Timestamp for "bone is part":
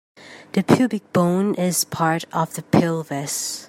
1.13-2.23